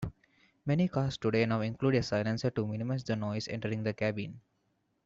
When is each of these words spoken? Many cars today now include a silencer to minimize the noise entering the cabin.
Many 0.65 0.87
cars 0.87 1.15
today 1.19 1.45
now 1.45 1.61
include 1.61 1.93
a 1.93 2.01
silencer 2.01 2.49
to 2.49 2.65
minimize 2.65 3.03
the 3.03 3.15
noise 3.15 3.47
entering 3.47 3.83
the 3.83 3.93
cabin. 3.93 4.41